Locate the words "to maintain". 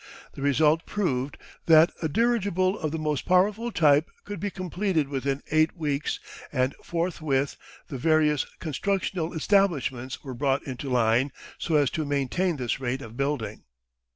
11.91-12.57